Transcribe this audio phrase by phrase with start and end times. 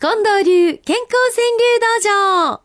[0.00, 2.60] 近藤流健康川柳道場。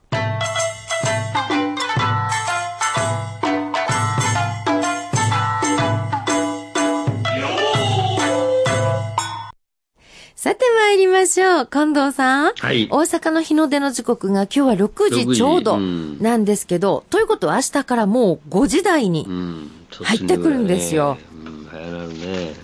[10.35, 11.67] さて参りましょう。
[11.67, 12.53] 近藤さん。
[12.55, 12.87] はい。
[12.89, 16.23] 大阪の日の出の時刻が今日は6時ちょうど6時うん。
[16.23, 19.71] なんですけど、ということは明日からもう5時台にうん。
[20.01, 21.17] 入ってくるんですよ。
[21.33, 21.35] う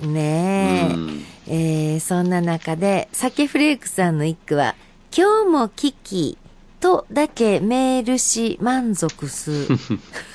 [0.08, 0.14] ん。
[0.14, 4.76] ねえ、うんえーそんな中で、酒フレークさんの一句は、
[5.16, 6.38] 今日も聞き
[6.86, 9.68] とだけメールし満足す。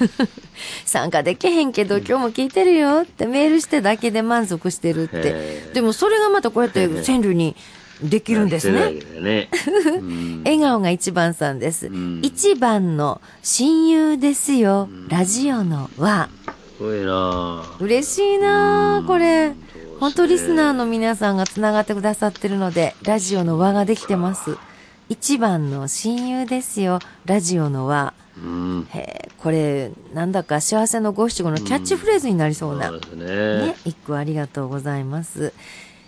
[0.84, 7.54] 参加できへんけど今日も聞いてるよってメールしてだけで満足してるってでもそれがまたこうやって川柳に
[8.02, 8.94] できるんですね。
[9.20, 9.50] ね。
[10.00, 11.88] うん笑顔が一番さんです。
[11.88, 14.88] ん一番の親友ですよ。
[15.08, 16.30] ラジオのは。
[16.78, 19.52] すごいな嬉しいなあこれ。
[20.00, 24.56] 本当リスナーの皆さんがつながってくださってるので、ラジオの輪ができてます。
[25.10, 27.00] 一番の親友ですよ。
[27.26, 28.14] ラジオの輪。
[28.36, 28.88] うん。
[29.36, 32.86] これ、なんだか幸せの五七五のキャッチフレーズになりそうな。
[32.88, 33.66] そうですね。
[33.66, 35.52] ね、一句ありがとうございます。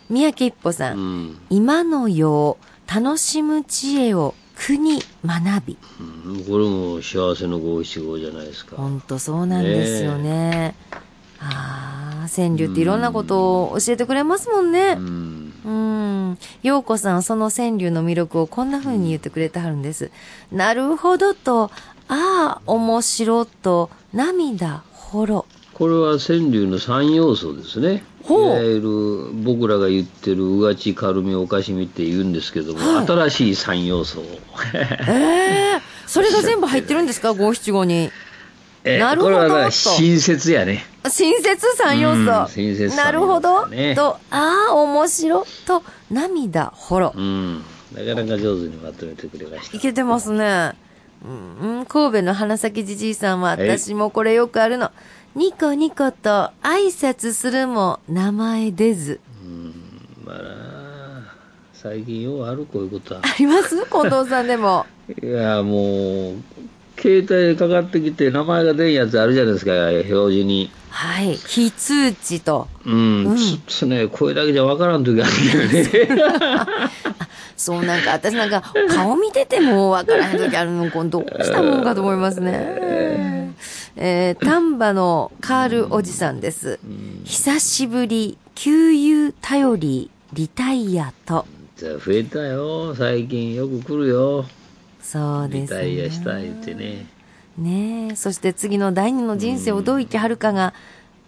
[0.09, 0.99] 三宅一歩さん。
[0.99, 1.39] うん。
[1.51, 5.79] 今の世を楽しむ知恵を苦に学び。
[6.01, 8.77] うんこれも幸せの五七五じゃないですか。
[8.77, 10.75] ほんとそうなんですよね。
[11.41, 15.01] ああ、川柳っていろんなことを教えてくれますもんねう。
[15.01, 15.53] ん。
[15.65, 15.71] う
[16.33, 16.39] ん。
[16.63, 20.11] 陽子さん、その川柳の魅力をこんな風に言ってくれてはるんです。
[20.51, 21.71] なるほどと、
[22.09, 25.47] ああ、面白と、涙、ほろ。
[25.75, 28.05] これは川柳の三要素ですね。
[28.23, 34.25] ほういわゆる僕らが言ってるうがち軽みおかしみって言うんですけども、はい新しい三要素を。
[35.09, 37.33] ええそれが全部入ってるんですか？
[37.35, 38.11] 五七五に。
[38.85, 40.85] えなるほど親切やね。
[41.09, 42.21] 親切三要素。
[42.21, 43.67] うん親切三なるほ要ど。
[43.95, 47.13] と、ああ、面白と、涙、ほろ。
[47.17, 47.59] うん。
[47.95, 49.77] なかなか上手にまとめてくれました。
[49.77, 50.73] いけてますね。
[51.25, 54.91] うん、うん神戸の花咲じじいさんは、え私もこれよくあるの。
[55.37, 59.21] ニコニコと挨拶するも名前出ず。
[60.25, 61.35] まあな
[61.73, 63.21] 最近ようあるこういうことは。
[63.23, 63.77] あります？
[63.87, 64.87] 近藤さんでも。
[65.23, 66.35] いや、もう、
[67.03, 70.71] 携帯でかかってきて名前が出んやつあるじゃないですか、表示に。
[70.89, 71.35] はい。
[71.35, 72.69] 非通知と。
[72.87, 73.37] うん、
[73.67, 75.33] つつね、これだけじゃわからん時ある
[75.91, 76.29] けどね。
[77.57, 83.53] そうなんか、私なんか、顔見ててもわからへん時あるの、これどうしたもんかと思いますね。
[83.97, 86.79] えー、丹波のカールおじさんです。
[87.25, 91.47] 久しぶり、給油頼り、リタイアと。
[91.77, 94.45] じゃあ増えたよ、最近よく来るよ。
[95.03, 96.11] そうですリタイアね。
[96.11, 97.07] した言ってね。
[97.59, 100.73] ねえ、そして次の第二の人生をどう生きはるかが、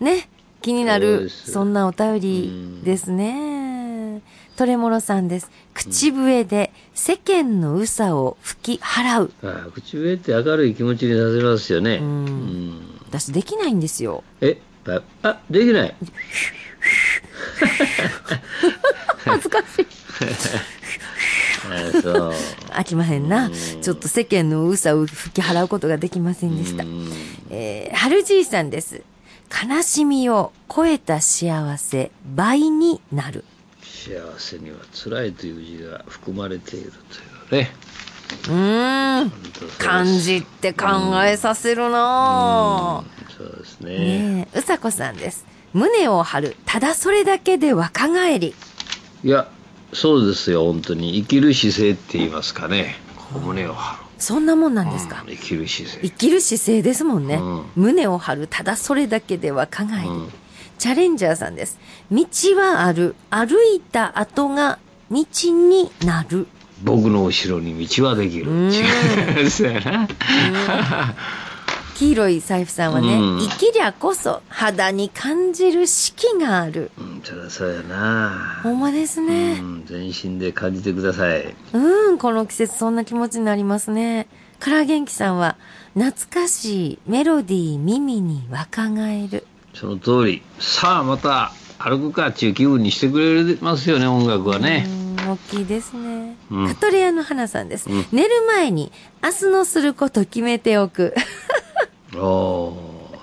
[0.00, 0.28] ね、
[0.62, 4.22] 気になる、そんなお便りですね。
[4.56, 5.50] トレモロさんです。
[5.74, 9.32] 口笛で世間のうさを吹き払う。
[9.42, 11.98] ああ口笛って明るい気持ちにさせますよね。
[11.98, 14.22] んうん私できないんですよ。
[14.40, 15.94] え、ばあ、できない。
[19.24, 19.86] 恥ずかしい。
[21.74, 23.50] 飽きまへんな。
[23.50, 26.86] ちょっと世間のうさを吹き払うことができませんでしたう。
[26.86, 27.08] ん
[27.50, 29.02] えー、春じいさんです。
[29.50, 33.44] 悲しみを超えた幸せ、倍になる。
[33.82, 36.92] 幸せには辛いという字が含まれている
[37.48, 37.70] というね。
[38.48, 39.28] うーん。
[39.28, 40.86] 本当そうです漢字って考
[41.24, 43.36] えさせるなぁ。
[43.36, 43.98] そうですね。
[43.98, 45.46] ねえ、うさこさんです。
[45.72, 46.56] 胸を張る。
[46.66, 48.54] ただそれだけで若返り。
[49.22, 49.48] いや、
[49.94, 51.14] そうですよ、本当に。
[51.20, 52.96] 生きる姿勢って言いますかね。
[53.44, 55.24] 胸を張そんなもんなんですか？
[55.26, 55.34] る。
[55.36, 56.00] 生きる姿勢。
[56.02, 57.36] 生きる姿勢ですもんね。
[57.36, 58.46] うん胸を張る。
[58.48, 60.08] ただそれだけで若返り。
[60.08, 60.28] うん
[60.76, 61.78] チャレンジャーさんです。
[62.10, 63.14] 道はある。
[63.30, 66.48] 歩いた後が道になる。
[66.82, 68.50] 僕の後ろに道はできる。
[68.50, 68.82] ん違
[69.44, 70.08] う そうやな。
[71.94, 76.90] 黄色い財布さんはね、うん生きりゃこそ肌に感じる四季がある。
[76.98, 78.60] うん、そりゃそうやな。
[78.62, 79.60] ほんまですうね。
[79.60, 81.54] ん、全身で感じてください。
[81.72, 84.26] うん、この季節そんな気持ちになりますね。
[84.58, 85.56] から元気さんは、
[85.94, 86.12] 懐
[86.42, 89.46] かしいメロディー耳に若返る。
[89.74, 90.42] その通り。
[90.58, 94.86] さあ、また歩くかっていう気分にしてくれますよね、音楽はね。
[94.88, 96.36] うん、大きいですね。
[96.50, 97.88] うんカトレアの花さんです。
[97.88, 98.90] うん寝る前に
[99.22, 101.14] 明日のすること決めておく。
[102.16, 102.72] お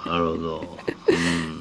[0.06, 0.78] ー、なるほど。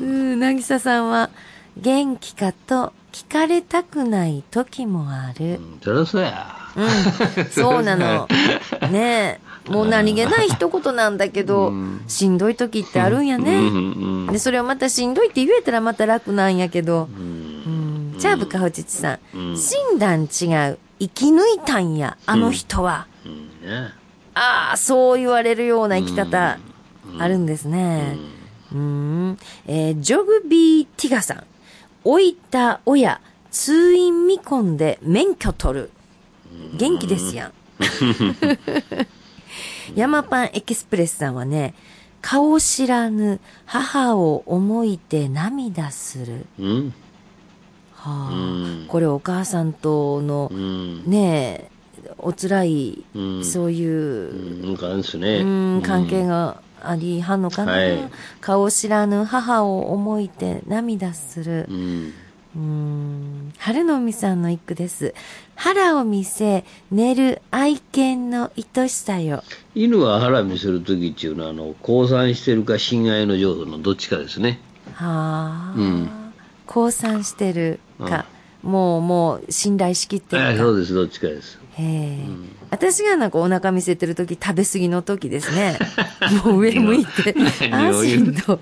[0.01, 1.31] うんうん、なぎささんは、
[1.77, 5.55] 元気かと聞かれたくない時もある。
[5.55, 6.57] うんそりゃそうや。
[6.77, 8.29] うん、そうなの。
[8.91, 9.71] ねえ。
[9.71, 13.57] もう何気ない一言なんだけど、うんしんどい時ってあるんやね。
[13.57, 17.09] うんうんで、それをまたしんどいって言えたらまた楽なんやけど。
[17.17, 18.19] うんうん。
[18.19, 19.19] チャーブかほちちさん。
[19.35, 20.79] うん診断違う。
[20.99, 23.07] 生き抜いたんや、あの人は。
[23.25, 23.93] うんね。
[24.35, 26.59] ああ、そう言われるような生き方、
[27.19, 28.17] あるんですね。
[28.73, 29.39] うん。
[29.67, 31.45] えージョグビーティガさん。
[32.05, 33.21] 老いた親、
[33.51, 35.91] 通院見込んで免許取る。
[36.77, 37.53] 元気ですやん。
[39.95, 41.75] ヤマパンエキスプレスさんはね、
[42.21, 46.47] 顔知らぬ母を思いて涙する。
[46.59, 46.95] うん。
[47.95, 48.37] はあ、う
[48.85, 51.05] んこれお母さんとのう、ん。
[51.07, 51.71] ね
[52.07, 54.71] え、お辛い、うんそういう。
[55.43, 56.63] うん、関係が。
[56.81, 58.11] がありはんのかな、はい
[58.41, 61.73] 顔知らぬ母を思いて涙するう。
[61.73, 62.13] ん。
[62.57, 65.15] うん、春の海さんの一句です。
[65.55, 69.45] 腹を見せ、寝る愛犬の愛しさよ。
[69.77, 74.59] 犬は腹見せるときっていうのは、あの、降参してるか親愛の浄土のどっちかですね。
[74.95, 76.11] はあ、うん
[76.67, 78.27] 降参してるか、
[78.63, 80.49] もう、もう、信頼しきってるか。
[80.49, 81.59] はい、そうです、どっちかです。
[81.81, 82.27] へえ、
[82.71, 85.79] 私がなんかお腹見せてる時食べ過ぎの時ですね。
[86.45, 87.35] もう上向いて、
[87.73, 88.61] あしんど。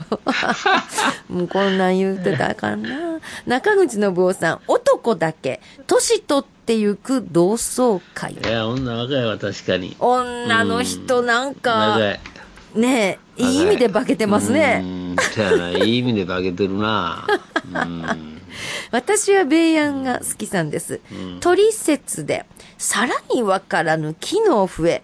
[1.29, 3.19] もうこんなん言うてたらあかんな。
[3.47, 8.35] 中口信夫さん、男だけ、年取ってゆく同窓会。
[8.35, 9.97] いや、女若いわ、確かに。
[9.99, 12.21] 女の人なん長か、い。
[12.79, 14.85] ねえ、いい意味で化けてますうね。
[15.85, 17.27] いい意味で化けてるな。
[17.73, 18.39] うん。
[18.91, 21.01] 私はベイヤンが好きさんです。
[21.41, 22.47] 鳥説で、
[22.79, 25.03] さらにわからぬ機能増え。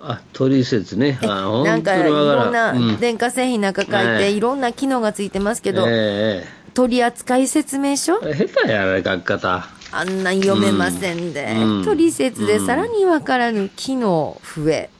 [0.00, 1.18] あ、取説ね。
[1.22, 6.44] あ、なんかいろんなうん電化製品なんか書いて、はいいろんな機能がついてますけど、え
[6.74, 8.20] 取扱説明書？
[8.24, 9.68] え下手やね、書き方。
[9.92, 14.90] あんなん読めませんで、うん取説でさらにわからぬ機能増え。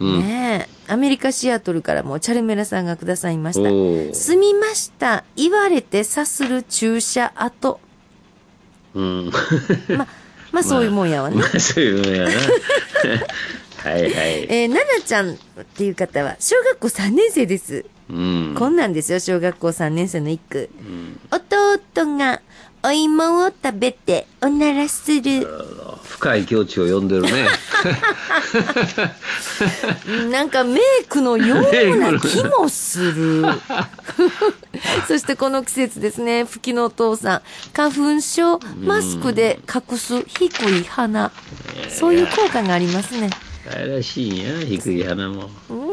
[0.00, 0.20] うん。
[0.20, 0.92] ねえ。
[0.92, 4.14] アメリカ・シアトルからもチャルメラさんがくださいました。
[4.14, 5.24] すみました。
[5.36, 7.80] 言われてさする注射跡。
[8.94, 9.32] うん。
[9.96, 10.06] ま、
[10.52, 11.36] まあそういうもんやわね。
[11.40, 12.30] まあ、そういうのやな。
[13.90, 14.12] はいはい。
[14.48, 15.36] えー、ななちゃんっ
[15.76, 17.84] ていう方は、小学校3年生です。
[18.10, 18.54] うん。
[18.58, 20.68] こんなんですよ、小学校3年生の一句。
[21.30, 22.40] 弟が
[22.82, 25.46] お芋を食べておならする。
[26.04, 27.48] 深い境地を読んでるね。
[30.30, 31.60] なんかメイクのよう
[31.96, 33.44] な気もする。
[35.06, 37.42] そしてこの季節ですね、吹きのお父さん。
[37.72, 41.30] 花粉症、マスクで隠す低い鼻。
[41.88, 43.30] そういう効果がありますね。
[43.70, 45.50] 愛らしいんや、低い花も。
[45.68, 45.87] うん、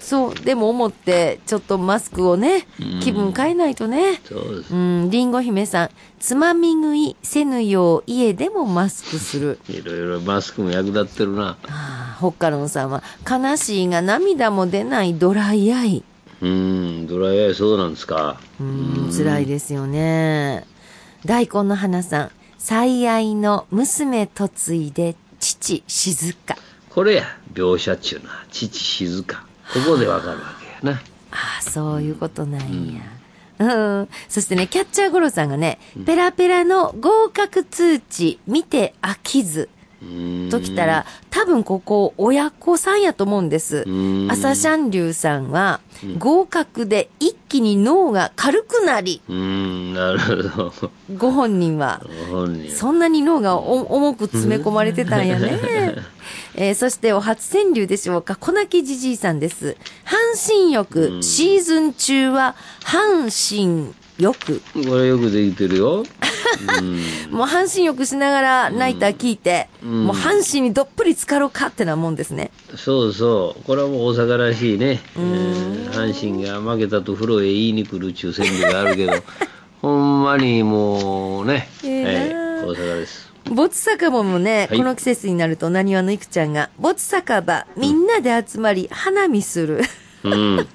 [0.00, 2.66] そう、でも思って、ちょっとマスクをね、
[3.02, 4.20] 気分変えないとね。
[4.24, 4.76] そうですう。
[4.76, 9.58] ん、りんご姫さん、つまみ食いせぬよう家でもマスクする。
[9.68, 11.56] いろいろマスクも役立ってるな。
[11.68, 16.02] ああ、ホッカロンさんは、悲しいが涙も出ないドライアイ。
[16.40, 18.40] うん、ドライアイそうなんですか。
[18.60, 20.64] うん、辛いですよね。
[21.24, 26.56] 大根の花さん、最愛の娘嫁いで父静か。
[26.90, 27.24] これや、
[27.54, 28.44] 描写っちゅうな。
[28.50, 29.46] 父静か。
[29.72, 31.00] ここでわかるわけやな。
[31.30, 33.02] ああ、そういうことなんや。
[33.58, 34.08] うん。
[34.28, 39.68] そしてね、キャッチャーゴロさんがね、ペラペラの合格通知見て飽きず。
[40.02, 40.48] うん。
[40.50, 44.30] ときたら、多分ここ親子さんやと思うんですん。
[44.30, 45.80] 朝シャンリュウさんは、
[46.18, 50.90] 合格で一気に脳が軽くなり、うん、なるほど。
[51.16, 52.70] ご本人は、ご本人。
[52.70, 55.94] そんなに脳がお重く詰め込まれてたんやね。
[56.54, 59.76] えーそしてお初川柳でしょうか、小泣きじじいさんです。
[60.04, 60.16] 阪
[60.48, 62.54] 神浴、シーズン中は、
[62.84, 64.60] 阪神浴。
[64.74, 66.04] これよくできてるよ。
[67.30, 72.50] もう阪神浴しながらナイター聞いて、んもう阪神にどっぷり浸かろうかってなもんですね。
[72.76, 73.64] そうそう。
[73.64, 75.00] これはもう大阪らしいね。
[75.16, 79.12] えー阪神が負けたと風呂へ言いに来るっちゅう川柳があるけど、
[79.82, 83.32] ほんまにもうね、ええなはい、大阪です。
[83.44, 89.82] 没酒場もね、はいこの季節になると、なにわのいくちゃんが、没酒場、みんなで集まり、花見する。
[90.24, 90.68] うん、なる